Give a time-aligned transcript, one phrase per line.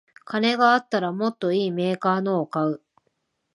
[0.25, 2.81] 金があったらもっといいメーカーのを買う